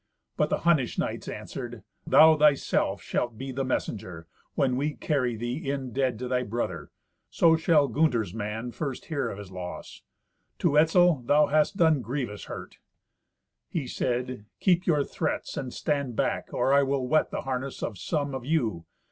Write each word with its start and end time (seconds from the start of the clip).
But 0.35 0.49
the 0.49 0.61
Hunnish 0.61 0.97
knights 0.97 1.27
answered, 1.27 1.83
"Thou, 2.07 2.35
thyself, 2.35 3.03
shalt 3.03 3.37
be 3.37 3.51
the 3.51 3.63
messenger, 3.63 4.25
when 4.55 4.75
we 4.75 4.95
carry 4.95 5.35
thee 5.35 5.69
in 5.69 5.93
dead 5.93 6.17
to 6.17 6.27
thy 6.27 6.41
brother. 6.41 6.89
So 7.29 7.55
shall 7.55 7.87
Gunther's 7.87 8.33
man 8.33 8.71
first 8.71 9.05
hear 9.05 9.29
of 9.29 9.37
his 9.37 9.51
loss. 9.51 10.01
To 10.57 10.75
Etzel 10.75 11.21
thou 11.27 11.45
hast 11.45 11.77
done 11.77 12.01
grievous 12.01 12.45
hurt." 12.45 12.79
He 13.69 13.85
said, 13.85 14.47
"Keep 14.59 14.87
your 14.87 15.03
threats, 15.03 15.55
and 15.55 15.71
stand 15.71 16.15
back, 16.15 16.51
or 16.51 16.73
I 16.73 16.81
will 16.81 17.07
wet 17.07 17.29
the 17.29 17.41
harness 17.41 17.83
of 17.83 17.99
some 17.99 18.33
of 18.33 18.43
you. 18.43 18.87